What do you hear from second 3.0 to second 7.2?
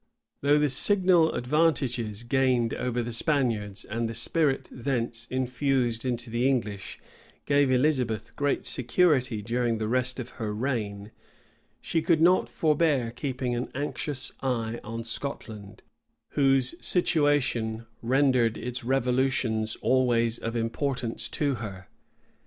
the Spaniards, and the spirit thence infused into the English,